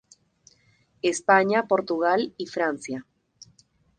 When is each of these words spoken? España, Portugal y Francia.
España, 1.03 1.67
Portugal 1.67 2.33
y 2.35 2.47
Francia. 2.47 3.05